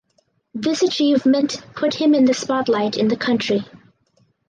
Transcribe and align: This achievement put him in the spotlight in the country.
This 0.55 0.81
achievement 0.81 1.61
put 1.75 1.93
him 1.93 2.15
in 2.15 2.25
the 2.25 2.33
spotlight 2.33 2.97
in 2.97 3.07
the 3.07 3.15
country. 3.15 3.65